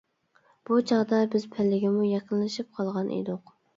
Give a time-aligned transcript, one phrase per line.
[0.69, 3.59] بۇ چاغدا بىز پەللىگىمۇ يېقىنلىشىپ قالغان ئىدۇق.